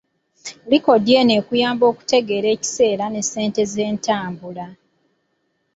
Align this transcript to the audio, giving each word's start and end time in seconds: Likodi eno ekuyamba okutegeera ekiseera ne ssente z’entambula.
Likodi 0.69 1.11
eno 1.19 1.33
ekuyamba 1.39 1.83
okutegeera 1.91 2.47
ekiseera 2.55 3.05
ne 3.09 3.21
ssente 3.25 3.61
z’entambula. 3.71 4.67